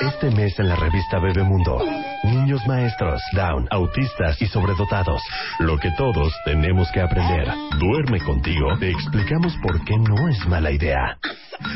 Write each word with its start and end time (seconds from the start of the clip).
Este 0.00 0.30
mes 0.30 0.58
en 0.58 0.68
la 0.68 0.76
revista 0.76 1.18
Bebemundo, 1.18 1.80
niños 2.24 2.60
maestros, 2.66 3.20
down, 3.32 3.66
autistas 3.70 4.40
y 4.40 4.46
sobredotados. 4.46 5.20
Lo 5.58 5.76
que 5.78 5.90
todos 5.92 6.32
tenemos 6.44 6.88
que 6.92 7.00
aprender. 7.00 7.48
Duerme 7.78 8.20
contigo, 8.20 8.78
te 8.78 8.90
explicamos 8.90 9.56
por 9.62 9.84
qué 9.84 9.96
no 9.98 10.28
es 10.28 10.46
mala 10.46 10.70
idea. 10.70 11.18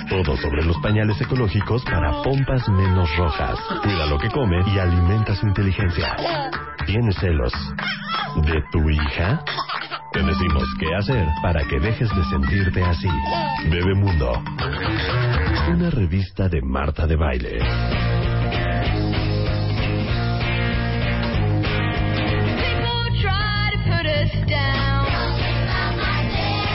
Todo 0.08 0.36
sobre 0.36 0.64
los 0.64 0.76
pañales 0.78 1.20
ecológicos 1.20 1.84
para 1.84 2.22
pompas 2.22 2.68
menos 2.68 3.08
rojas. 3.16 3.58
Cuida 3.82 4.06
lo 4.06 4.18
que 4.18 4.30
come 4.30 4.62
y 4.66 4.78
alimenta 4.78 5.34
su 5.34 5.46
inteligencia. 5.46 6.16
¿Tienes 6.86 7.16
celos 7.16 7.52
de 8.36 8.62
tu 8.70 8.88
hija? 8.88 9.42
Te 10.12 10.22
decimos 10.22 10.64
qué 10.78 10.94
hacer 10.94 11.26
para 11.42 11.64
que 11.64 11.80
dejes 11.80 12.08
de 12.08 12.24
sentirte 12.24 12.82
así. 12.84 13.08
Bebemundo. 13.68 14.42
Una 15.68 15.90
revista 15.90 16.48
de 16.48 16.62
Marta 16.62 17.08
de 17.08 17.16
Baile. 17.16 17.58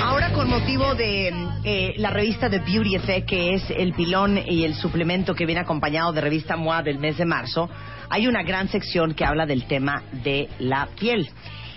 Ahora 0.03 0.33
con 0.33 0.49
motivo 0.49 0.93
de 0.95 1.29
eh, 1.63 1.93
la 1.97 2.09
revista 2.09 2.49
de 2.49 2.59
Beauty 2.59 2.95
Effect, 2.95 3.29
que 3.29 3.53
es 3.53 3.63
el 3.69 3.93
pilón 3.93 4.37
y 4.37 4.65
el 4.65 4.75
suplemento 4.75 5.33
que 5.35 5.45
viene 5.45 5.61
acompañado 5.61 6.11
de 6.11 6.19
revista 6.19 6.57
MOA 6.57 6.83
del 6.83 6.99
mes 6.99 7.17
de 7.17 7.25
marzo, 7.25 7.69
hay 8.09 8.27
una 8.27 8.43
gran 8.43 8.67
sección 8.67 9.13
que 9.13 9.23
habla 9.23 9.45
del 9.45 9.67
tema 9.67 10.03
de 10.23 10.49
la 10.59 10.89
piel. 10.99 11.29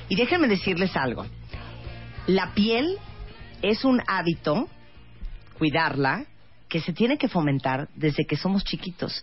Y 0.08 0.16
déjenme 0.16 0.48
decirles 0.48 0.96
algo. 0.96 1.26
La 2.26 2.52
piel 2.54 2.98
es 3.62 3.84
un 3.84 4.02
hábito, 4.08 4.68
cuidarla, 5.56 6.24
que 6.74 6.80
se 6.80 6.92
tiene 6.92 7.18
que 7.18 7.28
fomentar 7.28 7.88
desde 7.94 8.26
que 8.26 8.36
somos 8.36 8.64
chiquitos. 8.64 9.22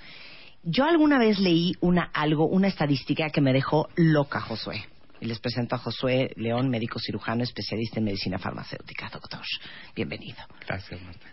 Yo 0.63 0.85
alguna 0.85 1.19
vez 1.19 1.37
leí 1.37 1.75
una 1.81 2.03
algo, 2.13 2.47
una 2.47 2.69
estadística 2.69 3.29
que 3.29 3.41
me 3.41 3.51
dejó 3.51 3.89
loca, 3.97 4.39
Josué. 4.39 4.85
Y 5.19 5.25
les 5.25 5.37
presento 5.39 5.75
a 5.75 5.77
Josué 5.77 6.31
León, 6.37 6.69
médico 6.69 6.97
cirujano, 6.97 7.43
especialista 7.43 7.99
en 7.99 8.05
medicina 8.05 8.39
farmacéutica. 8.39 9.09
Doctor, 9.09 9.41
bienvenido. 9.93 10.37
Gracias, 10.65 11.01
Marta. 11.01 11.25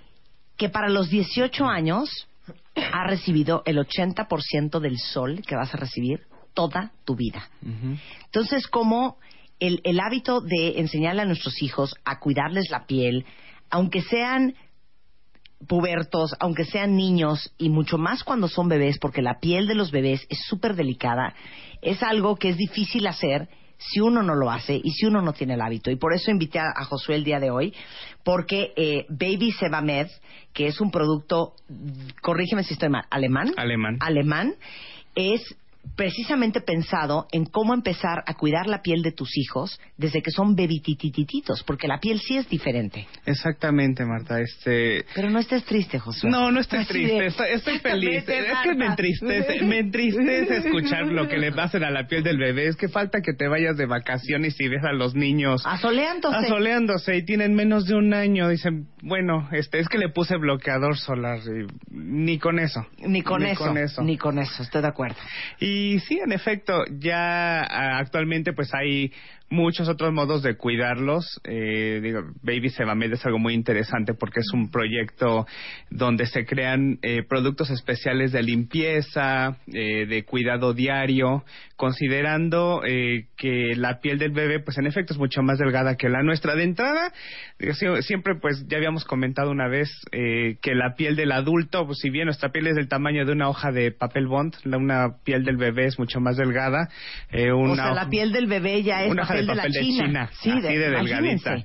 Que 0.56 0.68
para 0.68 0.88
los 0.88 1.08
18 1.08 1.64
años 1.66 2.26
ha 2.74 3.06
recibido 3.06 3.62
el 3.64 3.78
80% 3.78 4.80
del 4.80 4.98
sol 4.98 5.42
que 5.46 5.54
vas 5.54 5.72
a 5.72 5.76
recibir 5.76 6.22
toda 6.52 6.90
tu 7.04 7.14
vida. 7.14 7.48
Entonces, 8.24 8.66
como 8.66 9.18
el, 9.60 9.80
el 9.84 10.00
hábito 10.00 10.40
de 10.40 10.80
enseñarle 10.80 11.22
a 11.22 11.26
nuestros 11.26 11.62
hijos 11.62 11.94
a 12.04 12.18
cuidarles 12.18 12.70
la 12.70 12.86
piel, 12.86 13.24
aunque 13.70 14.02
sean 14.02 14.56
pubertos, 15.66 16.34
aunque 16.38 16.64
sean 16.64 16.96
niños 16.96 17.52
y 17.58 17.68
mucho 17.68 17.98
más 17.98 18.22
cuando 18.22 18.48
son 18.48 18.68
bebés, 18.68 18.98
porque 18.98 19.22
la 19.22 19.40
piel 19.40 19.66
de 19.66 19.74
los 19.74 19.90
bebés 19.90 20.26
es 20.28 20.40
súper 20.46 20.76
delicada, 20.76 21.34
es 21.82 22.02
algo 22.02 22.36
que 22.36 22.50
es 22.50 22.56
difícil 22.56 23.06
hacer 23.06 23.48
si 23.78 24.00
uno 24.00 24.22
no 24.22 24.34
lo 24.34 24.50
hace 24.50 24.80
y 24.82 24.90
si 24.90 25.06
uno 25.06 25.22
no 25.22 25.32
tiene 25.32 25.54
el 25.54 25.60
hábito. 25.60 25.90
Y 25.90 25.96
por 25.96 26.12
eso 26.12 26.30
invité 26.30 26.58
a, 26.58 26.72
a 26.74 26.84
Josué 26.84 27.16
el 27.16 27.24
día 27.24 27.40
de 27.40 27.50
hoy, 27.50 27.74
porque 28.24 28.72
eh, 28.76 29.06
Baby 29.08 29.52
Sebamed, 29.52 30.08
que 30.52 30.66
es 30.66 30.80
un 30.80 30.90
producto, 30.90 31.54
corrígeme 32.20 32.64
si 32.64 32.74
estoy 32.74 32.88
mal, 32.88 33.04
alemán. 33.10 33.52
Alemán. 33.56 33.96
Alemán, 34.00 34.54
es 35.14 35.56
precisamente 35.96 36.60
pensado 36.60 37.26
en 37.32 37.44
cómo 37.44 37.74
empezar 37.74 38.22
a 38.26 38.34
cuidar 38.34 38.66
la 38.66 38.82
piel 38.82 39.02
de 39.02 39.12
tus 39.12 39.36
hijos 39.36 39.80
desde 39.96 40.22
que 40.22 40.30
son 40.30 40.54
bebititititos, 40.54 41.64
porque 41.64 41.88
la 41.88 41.98
piel 41.98 42.20
sí 42.20 42.36
es 42.36 42.48
diferente. 42.48 43.06
Exactamente, 43.26 44.04
Marta. 44.04 44.40
Este... 44.40 45.04
Pero 45.14 45.30
no 45.30 45.38
estés 45.38 45.64
triste, 45.64 45.98
Josué. 45.98 46.30
No, 46.30 46.52
no 46.52 46.60
estoy 46.60 46.80
Así 46.80 46.92
triste, 46.92 47.26
estoy, 47.26 47.48
estoy 47.50 47.78
feliz. 47.80 48.26
Vete, 48.26 48.38
Es 48.38 48.58
que 48.62 48.74
me 48.74 48.86
entristece, 48.86 49.64
me 49.64 49.78
entristece 49.78 50.58
escuchar 50.58 51.06
lo 51.06 51.26
que 51.26 51.38
le 51.38 51.48
hacen 51.48 51.82
a 51.82 51.90
la 51.90 52.06
piel 52.06 52.22
del 52.22 52.38
bebé. 52.38 52.68
Es 52.68 52.76
que 52.76 52.88
falta 52.88 53.20
que 53.20 53.32
te 53.32 53.48
vayas 53.48 53.76
de 53.76 53.86
vacaciones 53.86 54.54
y 54.60 54.68
ves 54.68 54.84
a 54.84 54.92
los 54.92 55.14
niños 55.14 55.62
Asoleándose. 55.66 56.36
asoleándose 56.36 57.16
y 57.16 57.24
tienen 57.24 57.54
menos 57.54 57.86
de 57.86 57.94
un 57.96 58.14
año. 58.14 58.48
Dicen, 58.48 58.86
bueno, 59.02 59.48
este 59.52 59.80
es 59.80 59.88
que 59.88 59.98
le 59.98 60.10
puse 60.10 60.36
bloqueador 60.36 60.96
solar 60.96 61.40
y 61.40 61.66
ni 61.90 62.38
con 62.38 62.58
eso. 62.58 62.86
Ni 62.98 63.22
con, 63.22 63.42
Ni 63.42 63.50
eso, 63.50 63.64
con 63.64 63.78
eso. 63.78 64.02
Ni 64.02 64.16
con 64.16 64.38
eso, 64.38 64.62
estoy 64.62 64.82
de 64.82 64.88
acuerdo. 64.88 65.16
Y 65.58 65.77
sí, 66.06 66.18
en 66.18 66.32
efecto, 66.32 66.84
ya 66.98 67.62
ah, 67.62 67.98
actualmente 67.98 68.52
pues 68.52 68.72
hay 68.74 69.12
muchos 69.50 69.88
otros 69.88 70.12
modos 70.12 70.42
de 70.42 70.56
cuidarlos. 70.56 71.40
Eh, 71.44 72.00
digo, 72.02 72.20
Baby 72.42 72.70
Sebamed 72.70 73.12
es 73.12 73.24
algo 73.24 73.38
muy 73.38 73.54
interesante 73.54 74.14
porque 74.14 74.40
es 74.40 74.50
un 74.52 74.70
proyecto 74.70 75.46
donde 75.90 76.26
se 76.26 76.44
crean 76.44 76.98
eh, 77.02 77.22
productos 77.22 77.70
especiales 77.70 78.32
de 78.32 78.42
limpieza, 78.42 79.56
eh, 79.72 80.06
de 80.06 80.24
cuidado 80.24 80.74
diario, 80.74 81.44
considerando 81.76 82.82
eh, 82.84 83.26
que 83.36 83.74
la 83.76 84.00
piel 84.00 84.18
del 84.18 84.32
bebé 84.32 84.60
pues 84.60 84.76
en 84.78 84.86
efecto 84.86 85.14
es 85.14 85.18
mucho 85.18 85.42
más 85.42 85.58
delgada 85.58 85.96
que 85.96 86.08
la 86.08 86.22
nuestra. 86.22 86.54
De 86.54 86.64
entrada, 86.64 87.12
siempre 88.00 88.34
pues 88.34 88.66
ya 88.66 88.76
habíamos 88.78 89.04
comentado 89.04 89.50
una 89.50 89.68
vez 89.68 89.88
eh, 90.12 90.56
que 90.60 90.74
la 90.74 90.94
piel 90.96 91.14
del 91.16 91.32
adulto, 91.32 91.86
pues 91.86 91.98
si 91.98 92.10
bien 92.10 92.26
nuestra 92.26 92.50
piel 92.50 92.66
es 92.66 92.74
del 92.74 92.88
tamaño 92.88 93.24
de 93.24 93.32
una 93.32 93.48
hoja 93.48 93.70
de 93.70 93.92
papel 93.92 94.26
bond, 94.26 94.56
la, 94.64 94.76
una 94.76 95.18
piel 95.24 95.44
del 95.44 95.56
bebé 95.56 95.86
es 95.86 95.98
mucho 95.98 96.20
más 96.20 96.36
delgada. 96.36 96.88
eh, 97.30 97.52
una 97.52 97.72
o 97.72 97.76
sea, 97.76 97.94
la 97.94 98.10
piel 98.10 98.32
del 98.32 98.46
bebé 98.46 98.82
ya 98.82 99.04
es 99.04 99.10
una 99.12 99.22
hoja 99.22 99.37
papel 99.46 99.46
de 99.46 99.62
papel 99.62 99.72
la 99.72 99.80
de 99.80 99.86
China. 99.86 100.30
Sí, 100.40 100.50
así 100.50 100.60
de 100.60 100.90
delgadita. 100.90 101.56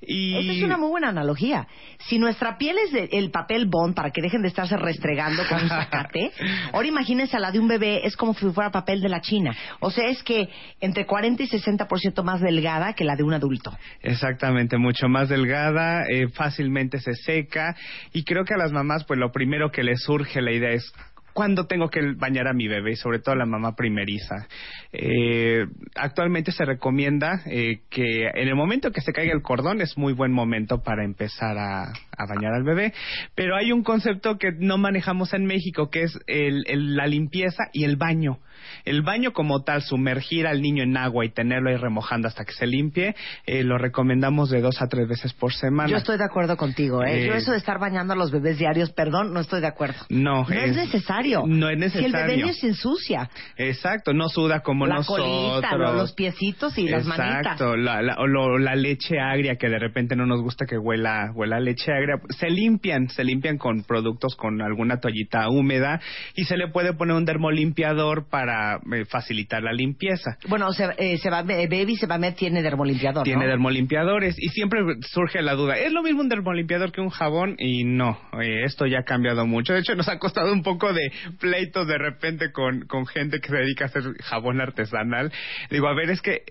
Y... 0.00 0.36
Esa 0.36 0.52
es 0.52 0.62
una 0.62 0.76
muy 0.76 0.90
buena 0.90 1.08
analogía. 1.08 1.66
Si 2.00 2.18
nuestra 2.18 2.58
piel 2.58 2.76
es 2.84 2.92
de- 2.92 3.08
el 3.18 3.30
papel 3.30 3.64
bond 3.66 3.94
para 3.94 4.10
que 4.10 4.20
dejen 4.20 4.42
de 4.42 4.48
estarse 4.48 4.76
restregando 4.76 5.42
con 5.48 5.62
un 5.62 5.68
zacate, 5.70 6.32
ahora 6.74 6.86
imagínense 6.86 7.34
a 7.34 7.40
la 7.40 7.50
de 7.50 7.58
un 7.60 7.66
bebé, 7.66 8.06
es 8.06 8.14
como 8.14 8.34
si 8.34 8.46
fuera 8.50 8.70
papel 8.70 9.00
de 9.00 9.08
la 9.08 9.22
China. 9.22 9.56
O 9.80 9.90
sea, 9.90 10.06
es 10.10 10.22
que 10.22 10.50
entre 10.80 11.06
40 11.06 11.42
y 11.42 11.48
60% 11.48 12.22
más 12.22 12.42
delgada 12.42 12.92
que 12.92 13.04
la 13.04 13.16
de 13.16 13.22
un 13.22 13.32
adulto. 13.32 13.76
Exactamente, 14.02 14.76
mucho 14.76 15.08
más 15.08 15.30
delgada, 15.30 16.04
eh, 16.10 16.28
fácilmente 16.28 17.00
se 17.00 17.14
seca 17.14 17.74
y 18.12 18.22
creo 18.24 18.44
que 18.44 18.52
a 18.52 18.58
las 18.58 18.72
mamás 18.72 19.04
pues 19.04 19.18
lo 19.18 19.32
primero 19.32 19.70
que 19.70 19.82
les 19.82 20.02
surge 20.02 20.42
la 20.42 20.52
idea 20.52 20.70
es 20.72 20.92
¿Cuándo 21.36 21.66
tengo 21.66 21.90
que 21.90 22.00
bañar 22.16 22.48
a 22.48 22.54
mi 22.54 22.66
bebé? 22.66 22.92
Y 22.92 22.96
sobre 22.96 23.18
todo 23.18 23.34
a 23.34 23.38
la 23.38 23.44
mamá 23.44 23.76
primeriza. 23.76 24.48
Eh, 24.90 25.66
actualmente 25.94 26.50
se 26.50 26.64
recomienda 26.64 27.42
eh, 27.44 27.82
que 27.90 28.28
en 28.28 28.48
el 28.48 28.54
momento 28.54 28.90
que 28.90 29.02
se 29.02 29.12
caiga 29.12 29.34
el 29.34 29.42
cordón 29.42 29.82
es 29.82 29.98
muy 29.98 30.14
buen 30.14 30.32
momento 30.32 30.82
para 30.82 31.04
empezar 31.04 31.58
a, 31.58 31.92
a 32.16 32.26
bañar 32.26 32.54
al 32.54 32.64
bebé. 32.64 32.92
Pero 33.34 33.56
hay 33.56 33.72
un 33.72 33.82
concepto 33.82 34.38
que 34.38 34.52
no 34.58 34.78
manejamos 34.78 35.32
en 35.34 35.44
México 35.46 35.90
que 35.90 36.02
es 36.04 36.18
el- 36.26 36.64
el- 36.66 36.96
la 36.96 37.06
limpieza 37.06 37.64
y 37.72 37.84
el 37.84 37.96
baño. 37.96 38.38
El 38.84 39.02
baño 39.02 39.32
como 39.32 39.62
tal, 39.62 39.82
sumergir 39.82 40.46
al 40.46 40.60
niño 40.62 40.82
en 40.82 40.96
agua 40.96 41.24
y 41.24 41.28
tenerlo 41.30 41.70
ahí 41.70 41.76
remojando 41.76 42.26
hasta 42.26 42.44
que 42.44 42.52
se 42.52 42.66
limpie, 42.66 43.14
eh, 43.46 43.62
lo 43.62 43.78
recomendamos 43.78 44.50
de 44.50 44.60
dos 44.60 44.80
a 44.82 44.88
tres 44.88 45.06
veces 45.08 45.32
por 45.34 45.52
semana. 45.52 45.88
Yo 45.88 45.96
estoy 45.98 46.18
de 46.18 46.24
acuerdo 46.24 46.56
contigo, 46.56 47.04
¿eh? 47.04 47.24
Eh, 47.24 47.26
Yo 47.28 47.34
eso 47.34 47.52
de 47.52 47.58
estar 47.58 47.78
bañando 47.78 48.14
a 48.14 48.16
los 48.16 48.30
bebés 48.32 48.58
diarios, 48.58 48.90
perdón, 48.92 49.32
no 49.32 49.40
estoy 49.40 49.60
de 49.60 49.66
acuerdo. 49.68 49.96
No, 50.08 50.44
No 50.44 50.50
es, 50.50 50.74
necesario. 50.74 51.44
No 51.46 51.68
es 51.68 51.92
Si 51.92 51.98
el 52.04 52.12
bebé 52.12 52.36
necesario. 52.36 52.46
ni 52.46 52.54
se 52.54 52.66
ensucia. 52.68 53.30
Exacto, 53.56 54.12
no 54.14 54.28
suda 54.28 54.60
como 54.60 54.86
la 54.86 54.96
nosotros. 54.96 55.26
colita, 55.28 55.76
lo- 55.76 55.92
los 55.94 56.12
piecitos 56.14 56.76
y 56.78 56.88
las 56.88 57.04
manitas. 57.06 57.40
Exacto, 57.42 57.76
la, 57.76 58.02
la, 58.02 58.16
la 58.58 58.74
leche 58.74 59.20
agria 59.20 59.56
que 59.56 59.68
de 59.68 59.78
repente 59.78 60.16
no 60.16 60.26
nos 60.26 60.40
gusta 60.42 60.66
que 60.66 60.78
huela, 60.78 61.30
huela 61.34 61.56
a 61.56 61.60
leche 61.60 61.92
agria. 61.92 62.05
Se 62.38 62.48
limpian, 62.50 63.08
se 63.08 63.24
limpian 63.24 63.58
con 63.58 63.82
productos 63.84 64.36
con 64.36 64.60
alguna 64.62 65.00
toallita 65.00 65.48
húmeda 65.48 66.00
y 66.34 66.44
se 66.44 66.56
le 66.56 66.68
puede 66.68 66.92
poner 66.94 67.16
un 67.16 67.24
dermolimpiador 67.24 68.28
para 68.28 68.80
eh, 68.92 69.04
facilitar 69.04 69.62
la 69.62 69.72
limpieza. 69.72 70.36
Bueno, 70.48 70.72
se, 70.72 70.88
eh, 70.98 71.18
se 71.18 71.30
va, 71.30 71.40
eh, 71.40 71.68
Baby 71.68 71.96
Sebamed 71.96 72.34
tiene 72.34 72.62
dermolimpiador, 72.62 73.24
Tiene 73.24 73.44
¿no? 73.44 73.50
dermolimpiadores 73.50 74.36
y 74.38 74.48
siempre 74.48 74.80
surge 75.00 75.42
la 75.42 75.54
duda, 75.54 75.76
¿es 75.78 75.92
lo 75.92 76.02
mismo 76.02 76.20
un 76.20 76.28
dermolimpiador 76.28 76.92
que 76.92 77.00
un 77.00 77.10
jabón? 77.10 77.56
Y 77.58 77.84
no, 77.84 78.18
eh, 78.40 78.64
esto 78.64 78.86
ya 78.86 79.00
ha 79.00 79.04
cambiado 79.04 79.46
mucho. 79.46 79.72
De 79.72 79.80
hecho, 79.80 79.94
nos 79.94 80.08
ha 80.08 80.18
costado 80.18 80.52
un 80.52 80.62
poco 80.62 80.92
de 80.92 81.10
pleitos 81.40 81.86
de 81.86 81.98
repente 81.98 82.52
con, 82.52 82.86
con 82.86 83.06
gente 83.06 83.40
que 83.40 83.48
se 83.48 83.56
dedica 83.56 83.84
a 83.84 83.88
hacer 83.88 84.02
jabón 84.22 84.60
artesanal. 84.60 85.32
Digo, 85.70 85.88
a 85.88 85.94
ver, 85.94 86.10
es 86.10 86.20
que 86.20 86.34
eh, 86.34 86.42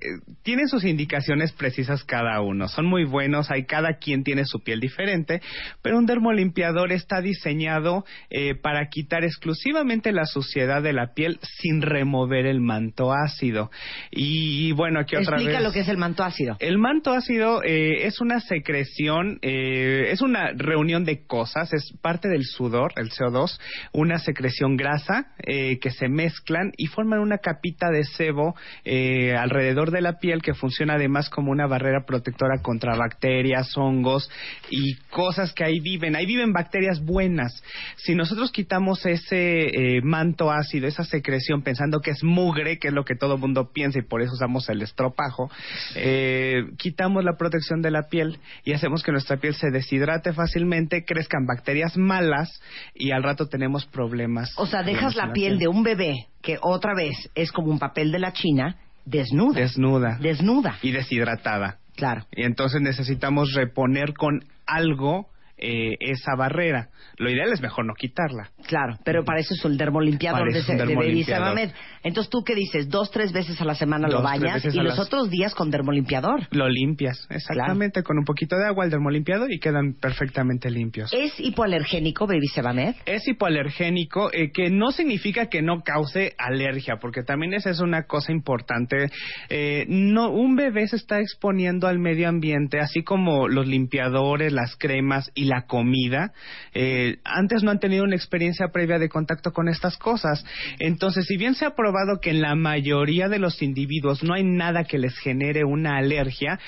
tienen 0.44 0.68
sus 0.68 0.84
indicaciones 0.84 1.52
precisas 1.54 2.04
cada 2.04 2.42
uno. 2.42 2.68
Son 2.68 2.86
muy 2.86 3.06
buenos, 3.06 3.52
hay 3.52 3.66
cada 3.66 3.98
quien 3.98 4.24
tiene 4.24 4.46
su 4.46 4.62
piel 4.62 4.80
diferente 4.80 5.42
pero 5.82 5.98
un 5.98 6.06
dermolimpiador 6.06 6.92
está 6.92 7.22
diseñado 7.22 8.06
eh, 8.30 8.56
para 8.56 8.88
quitar 8.90 9.24
exclusivamente 9.24 10.12
la 10.12 10.26
suciedad 10.26 10.82
de 10.82 10.94
la 10.94 11.14
piel 11.14 11.40
sin 11.62 11.82
remover 11.82 12.46
el 12.46 12.62
manto 12.62 13.12
ácido. 13.14 13.72
Y, 14.12 14.72
bueno, 14.74 15.00
aquí 15.00 15.16
otra 15.16 15.38
Explica 15.38 15.60
vez. 15.60 15.64
lo 15.68 15.72
que 15.72 15.80
es 15.80 15.88
el 15.88 15.98
manto 15.98 16.24
ácido. 16.24 16.58
El 16.60 16.78
manto 16.78 17.12
ácido 17.12 17.62
eh, 17.64 18.06
es 18.06 18.22
una 18.22 18.40
secreción, 18.40 19.40
eh, 19.42 20.10
es 20.12 20.22
una 20.22 20.52
reunión 20.56 21.06
de 21.06 21.26
cosas, 21.26 21.74
es 21.74 21.94
parte 22.02 22.28
del 22.28 22.44
sudor, 22.46 22.94
el 22.96 23.12
CO2, 23.12 23.60
una 23.94 24.20
secreción 24.20 24.78
grasa 24.78 25.28
eh, 25.40 25.80
que 25.80 25.92
se 25.92 26.08
mezclan 26.08 26.72
y 26.78 26.88
forman 26.88 27.20
una 27.20 27.38
capita 27.38 27.90
de 27.90 28.04
sebo 28.04 28.56
eh, 28.84 29.36
alrededor 29.36 29.92
de 29.92 30.02
la 30.02 30.20
piel 30.20 30.42
que 30.42 30.54
funciona 30.54 30.96
además 30.96 31.30
como 31.30 31.52
una 31.52 31.68
barrera 31.68 32.06
protectora 32.06 32.62
contra 32.62 32.96
bacterias, 32.96 33.76
hongos 33.78 34.30
y 34.70 34.96
cosas 35.10 35.35
que 35.54 35.64
ahí 35.64 35.80
viven. 35.80 36.16
Ahí 36.16 36.26
viven 36.26 36.54
bacterias 36.54 37.04
buenas. 37.04 37.64
Si 37.98 38.16
nosotros 38.16 38.52
quitamos 38.52 39.06
ese 39.06 39.98
eh, 39.98 40.02
manto 40.02 40.52
ácido, 40.52 40.88
esa 40.88 41.04
secreción, 41.04 41.62
pensando 41.62 42.00
que 42.00 42.12
es 42.12 42.24
mugre, 42.24 42.80
que 42.80 42.90
es 42.90 42.94
lo 42.94 43.04
que 43.04 43.16
todo 43.16 43.38
mundo 43.38 43.72
piensa 43.74 44.00
y 44.00 44.04
por 44.04 44.22
eso 44.22 44.34
usamos 44.34 44.70
el 44.70 44.82
estropajo, 44.82 45.50
eh, 45.96 46.64
quitamos 46.78 47.24
la 47.24 47.38
protección 47.38 47.82
de 47.82 47.92
la 47.92 48.04
piel 48.10 48.40
y 48.64 48.74
hacemos 48.74 49.04
que 49.04 49.12
nuestra 49.12 49.38
piel 49.38 49.56
se 49.56 49.72
deshidrate 49.72 50.34
fácilmente, 50.34 51.06
crezcan 51.06 51.46
bacterias 51.46 51.98
malas 51.98 52.62
y 52.94 53.12
al 53.12 53.24
rato 53.24 53.48
tenemos 53.48 53.86
problemas. 53.86 54.54
O 54.58 54.66
sea, 54.66 54.84
dejas 54.84 55.16
la 55.16 55.34
piel 55.34 55.60
de 55.60 55.68
un 55.68 55.84
bebé 55.84 56.28
que 56.42 56.58
otra 56.62 56.94
vez 56.94 57.30
es 57.36 57.52
como 57.52 57.72
un 57.72 57.80
papel 57.80 58.12
de 58.12 58.20
la 58.20 58.34
China, 58.34 58.78
desnuda. 59.06 59.60
desnuda 59.60 60.18
desnuda. 60.20 60.78
y 60.82 60.92
deshidratada. 60.92 61.80
Claro. 61.96 62.26
Y 62.32 62.44
entonces 62.44 62.82
necesitamos 62.82 63.54
reponer 63.54 64.14
con 64.14 64.46
algo 64.66 65.30
eh, 65.58 65.96
esa 66.00 66.36
barrera. 66.36 66.90
Lo 67.18 67.30
ideal 67.30 67.52
es 67.54 67.62
mejor 67.62 67.86
no 67.86 67.94
quitarla. 67.94 68.52
Claro, 68.68 68.98
pero 69.06 69.24
para 69.24 69.40
eso 69.40 69.54
es 69.54 69.64
el 69.66 69.78
dermolimpiador 69.78 70.52
de, 70.52 70.62
de. 70.62 71.24
Sebamed. 71.24 71.70
Entonces, 72.04 72.30
¿tú 72.30 72.44
qué 72.44 72.56
dices? 72.56 72.90
Dos, 72.90 73.10
tres 73.12 73.32
veces 73.32 73.60
a 73.62 73.66
la 73.66 73.74
semana 73.76 74.08
lo 74.08 74.22
Dos, 74.22 74.32
tres 74.32 74.42
bañas 74.42 74.66
y 74.66 74.78
los 74.78 74.86
las- 74.98 75.00
otros 75.00 75.30
días 75.30 75.56
con 75.56 75.72
dermolimpiador. 75.72 76.48
Lo 76.52 76.68
limpias, 76.70 77.26
exactamente, 77.30 78.04
con 78.04 78.18
un 78.18 78.26
poquito 78.26 78.58
de 78.58 78.66
agua, 78.68 78.86
el 78.86 78.92
dermolimpiador 78.92 79.52
y 79.52 79.60
quedan 79.60 79.94
perfectamente 79.94 80.70
limpios. 80.70 81.12
¿Es 81.14 81.40
hipoalergénico 81.40 82.28
Baby 82.28 82.48
Sebamed? 82.48 82.96
Es 83.06 83.28
hipoalergénico, 83.28 84.32
eh, 84.34 84.52
que 84.52 84.70
no 84.70 84.92
significa 84.92 85.48
que 85.48 85.62
no 85.62 85.82
cause 85.84 86.34
alergia, 86.38 86.98
porque 87.00 87.24
también 87.24 87.54
esa 87.54 87.70
es 87.70 87.80
una 87.80 88.04
cosa 88.04 88.32
importante. 88.32 89.10
Eh, 89.50 89.86
no, 89.88 90.30
un 90.30 90.56
bebé 90.56 90.88
se 90.88 90.98
está 90.98 91.20
exponiendo 91.20 91.88
al 91.88 92.00
medio 92.00 92.28
ambiente, 92.30 92.80
así 92.80 93.04
como 93.04 93.48
los 93.48 93.68
limpiadores, 93.68 94.52
las 94.54 94.76
cremas 94.76 95.32
y 95.34 95.45
la 95.46 95.66
comida. 95.68 96.34
Eh, 96.74 97.18
antes 97.24 97.64
no 97.64 97.72
han 97.72 97.80
tenido 97.80 98.04
una 98.04 98.16
experiencia 98.16 98.68
previa 98.74 99.00
de 99.00 99.10
contacto 99.10 99.52
con 99.52 99.70
estas 99.70 99.98
cosas. 99.98 100.46
Entonces, 100.80 101.26
si 101.26 101.38
bien 101.38 101.56
se 101.56 101.66
ha 101.66 101.76
probado 101.76 102.20
que 102.20 102.32
en 102.32 102.42
la 102.42 102.56
mayoría 102.56 103.30
de 103.30 103.40
los 103.40 103.62
individuos 103.62 104.24
no 104.24 104.34
hay 104.34 104.44
nada 104.44 104.84
que 104.84 104.98
les 104.98 105.18
genere 105.18 105.64
una 105.64 105.98
alergia, 105.98 106.60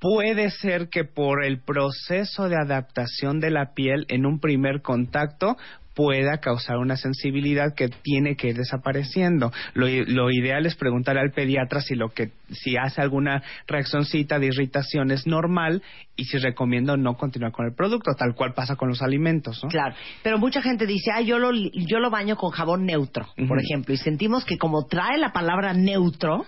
Puede 0.00 0.50
ser 0.50 0.88
que 0.88 1.04
por 1.04 1.44
el 1.44 1.60
proceso 1.60 2.48
de 2.48 2.56
adaptación 2.56 3.38
de 3.38 3.50
la 3.50 3.74
piel 3.74 4.06
en 4.08 4.24
un 4.24 4.40
primer 4.40 4.80
contacto 4.80 5.58
pueda 5.94 6.38
causar 6.38 6.78
una 6.78 6.96
sensibilidad 6.96 7.74
que 7.74 7.88
tiene 7.88 8.36
que 8.36 8.48
ir 8.48 8.56
desapareciendo. 8.56 9.52
Lo, 9.74 9.86
lo 9.88 10.30
ideal 10.30 10.66
es 10.66 10.76
preguntar 10.76 11.18
al 11.18 11.32
pediatra 11.32 11.80
si 11.80 11.94
lo 11.94 12.10
que 12.10 12.30
si 12.50 12.76
hace 12.76 13.00
alguna 13.00 13.42
reaccioncita 13.66 14.38
de 14.38 14.46
irritación 14.46 15.10
es 15.10 15.26
normal 15.26 15.82
y 16.16 16.24
si 16.24 16.38
recomiendo 16.38 16.96
no 16.96 17.14
continuar 17.14 17.52
con 17.52 17.66
el 17.66 17.74
producto, 17.74 18.12
tal 18.16 18.34
cual 18.34 18.54
pasa 18.54 18.76
con 18.76 18.88
los 18.88 19.02
alimentos, 19.02 19.62
¿no? 19.62 19.70
Claro, 19.70 19.94
pero 20.22 20.38
mucha 20.38 20.62
gente 20.62 20.86
dice, 20.86 21.10
ah, 21.12 21.20
yo 21.20 21.38
lo, 21.38 21.50
yo 21.52 21.98
lo 21.98 22.10
baño 22.10 22.36
con 22.36 22.50
jabón 22.50 22.84
neutro, 22.84 23.26
por 23.48 23.60
ejemplo, 23.60 23.94
y 23.94 23.96
sentimos 23.96 24.44
que 24.44 24.58
como 24.58 24.86
trae 24.86 25.18
la 25.18 25.32
palabra 25.32 25.72
neutro, 25.72 26.44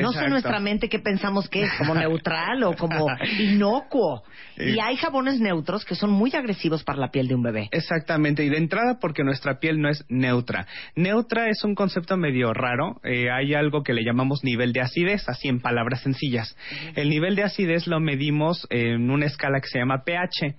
no 0.00 0.12
sé 0.12 0.28
nuestra 0.28 0.60
mente 0.60 0.88
qué 0.88 0.98
pensamos 0.98 1.48
que 1.48 1.62
es, 1.62 1.70
como 1.78 1.94
neutral 1.94 2.62
o 2.64 2.74
como 2.74 3.06
inocuo. 3.38 4.22
Y 4.56 4.78
hay 4.78 4.96
jabones 4.96 5.40
neutros 5.40 5.84
que 5.84 5.94
son 5.94 6.10
muy 6.10 6.34
agresivos 6.34 6.84
para 6.84 6.98
la 6.98 7.10
piel 7.10 7.28
de 7.28 7.34
un 7.34 7.42
bebé. 7.42 7.68
Exactamente, 7.72 8.44
y 8.44 8.48
de 8.48 8.58
entrada 8.58 8.98
porque 9.00 9.24
nuestra 9.24 9.58
piel 9.58 9.80
no 9.80 9.88
es 9.88 10.04
neutra. 10.08 10.66
Neutra 10.94 11.48
es 11.48 11.64
un 11.64 11.74
concepto 11.74 12.16
medio 12.16 12.52
raro. 12.52 13.00
Eh, 13.02 13.30
hay 13.30 13.54
algo 13.54 13.82
que 13.82 13.92
le 13.92 14.04
llamamos 14.04 14.44
nivel 14.44 14.72
de 14.72 14.80
acidez, 14.80 15.28
así 15.28 15.48
en 15.48 15.60
palabras 15.60 16.02
sencillas. 16.02 16.56
El 16.94 17.08
nivel 17.08 17.34
de 17.36 17.42
acidez 17.42 17.86
lo 17.86 18.00
medimos 18.00 18.66
en 18.70 19.10
una 19.10 19.26
escala 19.26 19.60
que 19.60 19.68
se 19.68 19.78
llama 19.78 20.04
pH. 20.04 20.54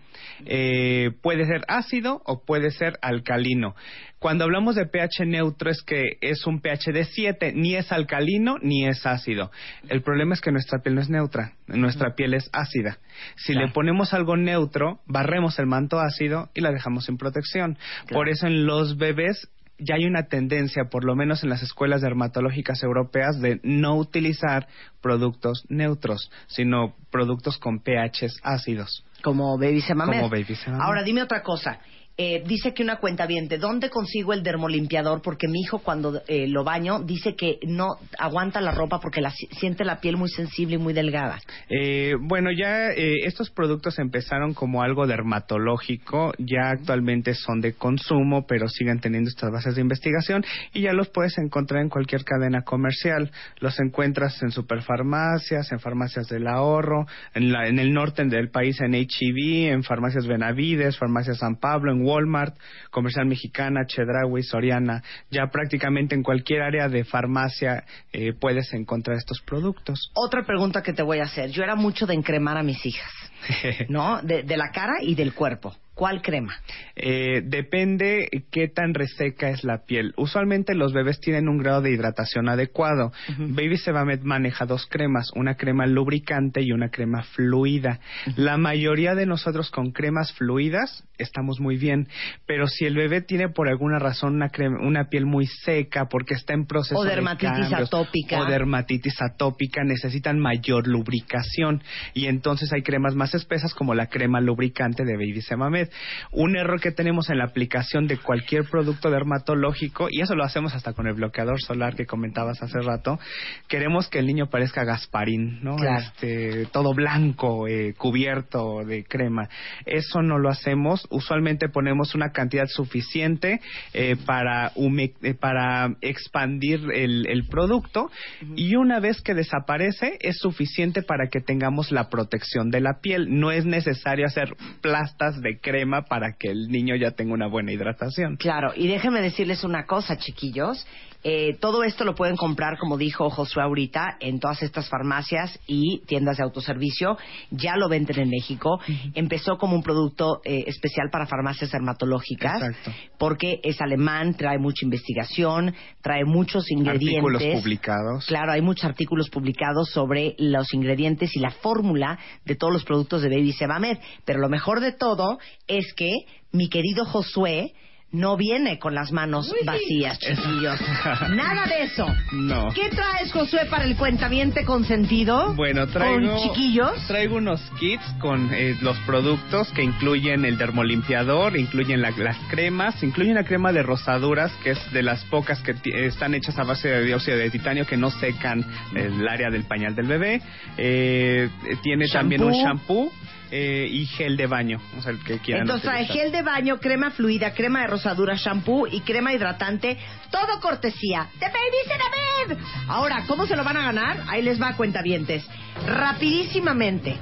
Eh, 0.45 1.11
puede 1.21 1.45
ser 1.45 1.61
ácido 1.67 2.21
o 2.25 2.43
puede 2.45 2.71
ser 2.71 2.97
alcalino. 3.01 3.75
Cuando 4.25 4.43
hablamos 4.45 4.73
de 4.73 4.87
pH 4.87 5.23
neutro 5.27 5.69
es 5.69 5.83
que 5.83 6.17
es 6.19 6.47
un 6.47 6.59
pH 6.59 6.91
de 6.91 7.03
7, 7.05 7.53
ni 7.53 7.75
es 7.75 7.91
alcalino 7.91 8.57
ni 8.59 8.87
es 8.87 9.05
ácido. 9.05 9.51
El 9.87 10.01
problema 10.01 10.33
es 10.33 10.41
que 10.41 10.51
nuestra 10.51 10.79
piel 10.79 10.95
no 10.95 11.01
es 11.01 11.11
neutra, 11.11 11.53
nuestra 11.67 12.15
piel 12.15 12.33
es 12.33 12.49
ácida. 12.51 12.97
Si 13.35 13.53
Claro. 13.53 13.67
le 13.67 13.73
ponemos 13.73 14.15
algo 14.15 14.35
neutro, 14.35 14.99
barremos 15.05 15.59
el 15.59 15.67
manto 15.67 15.99
ácido 15.99 16.49
y 16.55 16.61
la 16.61 16.71
dejamos 16.71 17.05
sin 17.05 17.17
protección. 17.17 17.77
Por 18.09 18.27
eso 18.27 18.47
en 18.47 18.65
los 18.65 18.97
bebés 18.97 19.47
ya 19.77 19.93
hay 19.93 20.05
una 20.05 20.23
tendencia, 20.23 20.85
por 20.85 21.05
lo 21.05 21.15
menos 21.15 21.43
en 21.43 21.49
las 21.51 21.61
escuelas 21.61 22.01
dermatológicas 22.01 22.81
europeas, 22.81 23.39
de 23.39 23.59
no 23.61 23.95
utilizar 23.95 24.67
productos 25.03 25.65
neutros, 25.69 26.31
sino 26.47 26.95
productos 27.11 27.59
con 27.59 27.79
pHs 27.83 28.39
ácidos. 28.41 29.05
Como 29.21 29.55
Baby 29.59 29.81
Semamed. 29.81 30.17
Como 30.17 30.29
Baby 30.31 30.55
Semamed. 30.55 30.81
Ahora 30.83 31.03
dime 31.03 31.21
otra 31.21 31.43
cosa. 31.43 31.79
Eh, 32.17 32.43
dice 32.47 32.73
que 32.73 32.81
una 32.81 32.95
cuenta 32.97 33.25
bien, 33.27 33.49
dónde 33.59 33.89
consigo 33.89 34.31
el 34.31 34.41
dermolimpiador? 34.41 35.21
Porque 35.21 35.49
mi 35.49 35.59
hijo 35.59 35.79
cuando 35.79 36.21
eh, 36.27 36.47
lo 36.47 36.63
baño 36.63 36.99
dice 37.01 37.35
que 37.35 37.59
no 37.67 37.97
aguanta 38.17 38.61
la 38.61 38.71
ropa 38.71 38.99
porque 39.01 39.19
la, 39.19 39.31
si- 39.31 39.47
siente 39.47 39.83
la 39.83 39.99
piel 39.99 40.15
muy 40.15 40.29
sensible 40.29 40.75
y 40.75 40.77
muy 40.77 40.93
delgada. 40.93 41.39
Eh, 41.69 42.13
bueno, 42.21 42.51
ya 42.57 42.91
eh, 42.91 43.25
estos 43.25 43.49
productos 43.51 43.99
empezaron 43.99 44.53
como 44.53 44.81
algo 44.81 45.07
dermatológico, 45.07 46.31
ya 46.37 46.69
actualmente 46.69 47.33
son 47.33 47.59
de 47.59 47.73
consumo, 47.73 48.45
pero 48.47 48.69
siguen 48.69 48.99
teniendo 49.01 49.29
estas 49.29 49.51
bases 49.51 49.75
de 49.75 49.81
investigación 49.81 50.45
y 50.73 50.83
ya 50.83 50.93
los 50.93 51.09
puedes 51.09 51.37
encontrar 51.37 51.81
en 51.81 51.89
cualquier 51.89 52.23
cadena 52.23 52.61
comercial. 52.61 53.29
Los 53.59 53.77
encuentras 53.79 54.41
en 54.41 54.51
superfarmacias, 54.51 55.71
en 55.71 55.79
farmacias 55.79 56.27
del 56.27 56.47
ahorro, 56.47 57.05
en, 57.33 57.51
la- 57.51 57.67
en 57.67 57.77
el 57.79 57.93
norte 57.93 58.23
del 58.23 58.49
país 58.51 58.79
en 58.79 58.93
HEB, 58.95 59.71
en 59.73 59.83
farmacias 59.83 60.27
Benavides, 60.27 60.97
farmacias 60.97 61.39
San 61.39 61.57
Pablo, 61.57 61.91
en 61.91 62.04
Walmart, 62.05 62.55
Comercial 62.91 63.25
Mexicana, 63.25 63.85
Chedraui, 63.85 64.43
Soriana, 64.43 65.03
ya 65.29 65.47
prácticamente 65.47 66.15
en 66.15 66.23
cualquier 66.23 66.61
área 66.61 66.87
de 66.87 67.03
farmacia 67.03 67.83
eh, 68.13 68.33
puedes 68.33 68.73
encontrar 68.73 69.17
estos 69.17 69.41
productos. 69.41 70.11
Otra 70.13 70.45
pregunta 70.45 70.81
que 70.81 70.93
te 70.93 71.03
voy 71.03 71.19
a 71.19 71.23
hacer. 71.23 71.49
Yo 71.49 71.63
era 71.63 71.75
mucho 71.75 72.05
de 72.05 72.13
encremar 72.13 72.57
a 72.57 72.63
mis 72.63 72.85
hijas, 72.85 73.11
¿no? 73.89 74.21
De, 74.21 74.43
de 74.43 74.57
la 74.57 74.69
cara 74.71 74.95
y 75.01 75.15
del 75.15 75.33
cuerpo. 75.33 75.75
¿Cuál 75.93 76.21
crema? 76.21 76.53
Eh, 76.97 77.41
depende 77.45 78.27
qué 78.51 78.67
tan 78.67 78.93
reseca 78.93 79.49
es 79.49 79.63
la 79.63 79.85
piel. 79.85 80.13
Usualmente 80.17 80.75
los 80.75 80.91
bebés 80.91 81.21
tienen 81.21 81.47
un 81.47 81.57
grado 81.57 81.81
de 81.81 81.91
hidratación 81.91 82.49
adecuado. 82.49 83.13
Baby 83.37 83.77
Sebamed 83.77 84.19
maneja 84.23 84.65
dos 84.65 84.87
cremas, 84.87 85.29
una 85.35 85.55
crema 85.55 85.85
lubricante 85.87 86.61
y 86.61 86.73
una 86.73 86.89
crema 86.89 87.23
fluida. 87.23 88.01
La 88.35 88.57
mayoría 88.57 89.15
de 89.15 89.25
nosotros 89.25 89.71
con 89.71 89.91
cremas 89.91 90.33
fluidas 90.33 91.05
estamos 91.17 91.61
muy 91.61 91.77
bien, 91.77 92.09
pero 92.45 92.67
si 92.67 92.83
el 92.83 92.95
bebé 92.95 93.21
tiene 93.21 93.47
por 93.47 93.69
alguna 93.69 93.97
razón 93.97 94.35
una, 94.35 94.49
crema- 94.49 94.85
una 94.85 95.05
piel 95.07 95.25
muy 95.25 95.45
seca 95.47 96.09
porque 96.09 96.33
está 96.33 96.53
en 96.53 96.65
proceso 96.65 96.99
O 96.99 97.03
de 97.05 97.11
dermatitis 97.11 97.69
cambios, 97.69 97.87
atópica. 97.87 98.39
o 98.41 98.45
dermatitis 98.45 99.21
atópica 99.21 99.85
necesitan 99.85 100.39
mayor 100.39 100.87
lubricación 100.87 101.81
y 102.13 102.25
entonces 102.25 102.73
hay 102.73 102.81
cremas 102.81 103.15
más 103.15 103.33
espesas 103.35 103.73
como 103.73 103.93
la 103.93 104.07
crema 104.07 104.41
lubricante 104.41 105.03
de 105.05 105.13
Baby 105.15 105.41
Semamed. 105.41 105.89
Un 106.31 106.55
error 106.57 106.79
que 106.81 106.91
tenemos 106.91 107.29
en 107.29 107.37
la 107.37 107.45
aplicación 107.45 108.07
de 108.07 108.17
cualquier 108.17 108.63
producto 108.65 109.09
dermatológico 109.11 110.07
y 110.09 110.21
eso 110.21 110.35
lo 110.35 110.43
hacemos 110.43 110.73
hasta 110.73 110.93
con 110.93 111.07
el 111.07 111.13
bloqueador 111.13 111.61
solar 111.61 111.95
que 111.95 112.05
comentabas 112.05 112.61
hace 112.63 112.79
rato, 112.81 113.19
queremos 113.67 114.07
que 114.09 114.19
el 114.19 114.27
niño 114.27 114.47
parezca 114.49 114.83
Gasparín, 114.83 115.59
¿no? 115.63 115.75
Claro. 115.75 115.99
Este, 116.03 116.65
todo 116.71 116.93
blanco, 116.93 117.67
eh, 117.67 117.93
cubierto 117.97 118.83
de 118.85 119.03
crema. 119.03 119.49
Eso 119.85 120.21
no 120.21 120.39
lo 120.39 120.49
hacemos. 120.49 121.05
Usualmente 121.09 121.69
ponemos 121.69 122.15
una 122.15 122.31
cantidad 122.31 122.67
suficiente 122.67 123.59
eh, 123.93 124.15
para, 124.25 124.71
hume- 124.75 125.13
eh, 125.21 125.33
para 125.33 125.95
expandir 126.01 126.79
el, 126.93 127.27
el 127.27 127.45
producto 127.47 128.09
y 128.55 128.75
una 128.75 128.99
vez 128.99 129.21
que 129.21 129.33
desaparece 129.33 130.17
es 130.21 130.37
suficiente 130.39 131.01
para 131.01 131.27
que 131.29 131.41
tengamos 131.41 131.91
la 131.91 132.09
protección 132.09 132.69
de 132.69 132.81
la 132.81 132.99
piel. 133.01 133.24
No 133.27 133.51
es 133.51 133.65
necesario 133.65 134.25
hacer 134.25 134.55
plastas 134.81 135.41
de 135.41 135.59
crema 135.59 136.03
para 136.03 136.33
que 136.33 136.49
el 136.49 136.69
niño 136.69 136.95
ya 136.95 137.11
tenga 137.11 137.33
una 137.33 137.47
buena 137.47 137.71
hidratación. 137.71 138.37
Claro, 138.37 138.73
y 138.75 138.87
déjenme 138.87 139.21
decirles 139.21 139.63
una 139.63 139.85
cosa, 139.85 140.17
chiquillos. 140.17 140.85
Eh, 141.27 141.57
todo 141.59 141.83
esto 141.83 142.03
lo 142.03 142.13
pueden 142.13 142.35
comprar, 142.35 142.77
como 142.77 142.99
dijo 142.99 143.31
Josué 143.31 143.63
ahorita, 143.63 144.17
en 144.19 144.39
todas 144.39 144.61
estas 144.61 144.87
farmacias 144.87 145.59
y 145.65 146.03
tiendas 146.05 146.37
de 146.37 146.43
autoservicio. 146.43 147.17
Ya 147.49 147.77
lo 147.77 147.89
venden 147.89 148.19
en 148.19 148.29
México. 148.29 148.79
Empezó 149.15 149.57
como 149.57 149.75
un 149.75 149.81
producto 149.81 150.41
eh, 150.45 150.65
especial 150.67 151.09
para 151.11 151.25
farmacias 151.25 151.71
dermatológicas. 151.71 152.61
Exacto. 152.61 152.91
Porque 153.17 153.59
es 153.63 153.81
alemán, 153.81 154.35
trae 154.35 154.59
mucha 154.59 154.85
investigación, 154.85 155.73
trae 156.03 156.25
muchos 156.25 156.69
ingredientes. 156.69 157.17
Artículos 157.17 157.63
publicados. 157.63 158.25
Claro, 158.27 158.51
hay 158.51 158.61
muchos 158.61 158.85
artículos 158.85 159.31
publicados 159.31 159.89
sobre 159.89 160.35
los 160.37 160.75
ingredientes 160.75 161.35
y 161.35 161.39
la 161.39 161.49
fórmula 161.49 162.19
de 162.45 162.53
todos 162.53 162.71
los 162.71 162.83
productos 162.83 163.23
de 163.23 163.29
Baby 163.29 163.53
Sebamed. 163.53 163.97
Pero 164.25 164.37
lo 164.37 164.49
mejor 164.49 164.79
de 164.79 164.91
todo 164.91 165.39
es 165.65 165.91
que 165.95 166.13
mi 166.51 166.69
querido 166.69 167.03
Josué 167.03 167.73
no 168.15 168.37
viene 168.37 168.79
con 168.79 168.95
las 168.95 169.11
manos 169.11 169.53
vacías, 169.65 170.17
chiquillos. 170.19 170.79
Nada 171.35 171.65
de 171.67 171.83
eso. 171.83 172.07
No. 172.33 172.69
¿Qué 172.73 172.89
traes, 172.89 173.31
Josué, 173.31 173.65
para 173.69 173.85
el 173.85 173.95
cuentamiento 173.95 174.59
consentido? 174.65 175.53
Bueno, 175.55 175.87
traigo, 175.87 176.31
¿Con 176.31 176.41
chiquillos? 176.43 177.07
traigo 177.07 177.35
unos 177.37 177.61
kits 177.79 178.03
con 178.19 178.49
eh, 178.53 178.75
los 178.81 178.97
productos 178.99 179.71
que 179.73 179.83
incluyen 179.83 180.45
el 180.45 180.57
dermolimpiador, 180.57 181.57
incluyen 181.57 182.01
la- 182.01 182.11
las 182.11 182.37
cremas, 182.49 183.01
incluyen 183.03 183.35
la 183.35 183.43
crema 183.43 183.71
de 183.71 183.83
rosaduras, 183.83 184.51
que 184.63 184.71
es 184.71 184.91
de 184.93 185.03
las 185.03 185.23
pocas 185.25 185.61
que 185.61 185.75
están 186.05 186.33
hechas 186.33 186.57
a 186.57 186.63
base 186.63 186.87
de 186.89 187.03
dióxido 187.03 187.37
de 187.37 187.49
titanio 187.49 187.85
que 187.85 187.97
no 187.97 188.09
secan 188.11 188.65
el 188.95 189.27
área 189.27 189.49
del 189.49 189.63
pañal 189.65 189.95
del 189.95 190.07
bebé. 190.07 190.41
Eh, 190.77 191.49
tiene 191.83 192.07
también 192.07 192.43
un 192.43 192.53
shampoo 192.53 193.11
eh, 193.51 193.87
y 193.89 194.05
gel 194.07 194.37
de 194.37 194.47
baño, 194.47 194.81
o 194.97 195.01
sea, 195.01 195.11
el 195.11 195.23
que 195.23 195.39
quieran 195.39 195.63
Entonces 195.63 195.89
trae 195.89 196.05
gel 196.05 196.31
de 196.31 196.41
baño, 196.41 196.79
crema 196.79 197.11
fluida, 197.11 197.53
crema 197.53 197.81
de 197.81 197.87
rosadura, 197.87 198.35
shampoo 198.35 198.87
y 198.87 199.01
crema 199.01 199.33
hidratante. 199.33 199.97
Todo 200.31 200.59
cortesía 200.59 201.29
de 201.39 201.45
Baby 201.45 201.77
Ceramid. 201.85 202.63
Ahora, 202.87 203.23
¿cómo 203.27 203.45
se 203.45 203.55
lo 203.55 203.63
van 203.63 203.77
a 203.77 203.83
ganar? 203.83 204.23
Ahí 204.27 204.41
les 204.41 204.61
va, 204.61 204.75
cuentavientes. 204.75 205.45
Rapidísimamente. 205.85 207.17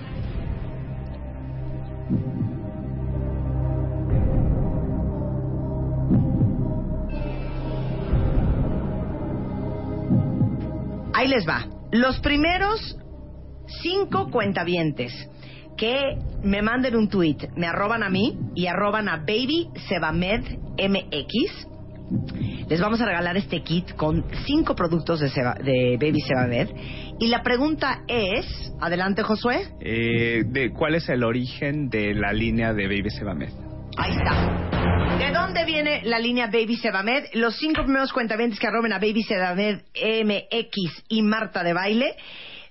Ahí 11.13 11.27
les 11.27 11.47
va. 11.47 11.65
Los 11.91 12.19
primeros 12.19 12.97
cinco 13.81 14.29
cuentavientes 14.31 15.13
que 15.77 16.17
me 16.43 16.61
manden 16.61 16.95
un 16.95 17.09
tweet, 17.09 17.37
me 17.55 17.67
arroban 17.67 18.03
a 18.03 18.09
mí 18.09 18.37
y 18.55 18.67
arroban 18.67 19.09
a 19.09 19.17
Baby 19.17 19.69
Sebamed 19.87 20.41
MX. 20.77 21.67
Les 22.69 22.79
vamos 22.79 23.01
a 23.01 23.05
regalar 23.05 23.37
este 23.37 23.61
kit 23.63 23.93
con 23.95 24.25
cinco 24.45 24.75
productos 24.75 25.19
de, 25.19 25.29
Seba- 25.29 25.55
de 25.55 25.97
Baby 25.99 26.19
Sebamed. 26.21 26.69
Y 27.19 27.27
la 27.27 27.41
pregunta 27.43 28.01
es, 28.07 28.45
adelante 28.79 29.23
Josué. 29.23 29.67
Eh, 29.81 30.43
de 30.45 30.71
cuál 30.71 30.95
es 30.95 31.07
el 31.09 31.23
origen 31.23 31.89
de 31.89 32.13
la 32.13 32.33
línea 32.33 32.73
de 32.73 32.87
Baby 32.87 33.09
Sebamed. 33.09 33.49
Ahí 33.97 34.13
está. 34.15 35.17
¿De 35.17 35.31
dónde 35.31 35.65
viene 35.65 36.01
la 36.03 36.19
línea 36.19 36.47
Baby 36.47 36.75
Sebamed? 36.77 37.25
Los 37.33 37.57
cinco 37.57 37.83
primeros 37.83 38.11
cuentavientes 38.11 38.59
que 38.59 38.67
arroben 38.67 38.93
a 38.93 38.97
Baby 38.99 39.23
Sebamed 39.23 39.81
MX 39.95 41.03
y 41.09 41.21
Marta 41.21 41.63
de 41.63 41.73
Baile. 41.73 42.15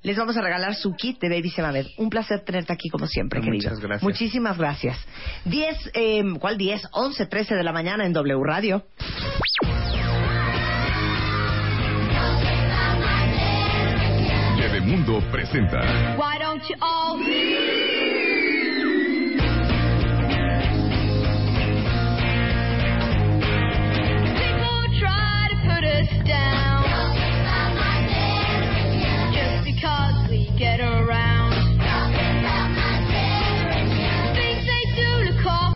Les 0.03 0.17
vamos 0.17 0.37
a 0.37 0.41
regalar 0.43 0.75
su 0.75 0.95
kit 0.97 1.21
de 1.21 1.29
Baby 1.29 1.51
Sebamed. 1.51 1.87
Un 1.99 2.11
placer 2.11 2.41
tenerte 2.45 2.73
aquí 2.73 2.89
como 2.89 3.07
siempre, 3.07 3.41
Muchas 3.41 3.75
querido. 3.75 3.81
gracias. 3.89 4.03
Muchísimas 4.03 4.59
gracias. 4.59 4.99
10, 5.45 5.91
eh, 5.95 6.25
¿cuál 6.41 6.59
10? 6.59 6.89
11, 6.93 7.27
13 7.27 7.55
de 7.55 7.63
la 7.63 7.73
mañana 7.73 8.05
en 8.05 8.13
W 8.13 8.43
Radio. 8.45 8.85
Bebemundo 14.57 15.21
presenta 15.31 15.81
Why 16.17 16.39
don't 16.39 16.63
you 16.69 16.77
all 16.81 17.17